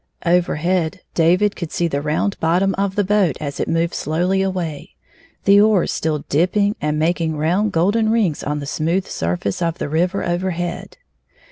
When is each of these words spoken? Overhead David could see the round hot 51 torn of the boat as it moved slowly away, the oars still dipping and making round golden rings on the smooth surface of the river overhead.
Overhead 0.25 1.01
David 1.13 1.55
could 1.55 1.71
see 1.71 1.87
the 1.87 2.01
round 2.01 2.33
hot 2.41 2.61
51 2.61 2.61
torn 2.61 2.73
of 2.83 2.95
the 2.95 3.03
boat 3.03 3.37
as 3.39 3.59
it 3.59 3.67
moved 3.67 3.93
slowly 3.93 4.41
away, 4.41 4.95
the 5.45 5.61
oars 5.61 5.91
still 5.91 6.25
dipping 6.27 6.75
and 6.81 6.97
making 6.97 7.37
round 7.37 7.71
golden 7.71 8.09
rings 8.09 8.41
on 8.43 8.59
the 8.59 8.65
smooth 8.65 9.05
surface 9.05 9.61
of 9.61 9.77
the 9.77 9.87
river 9.89 10.25
overhead. 10.25 10.97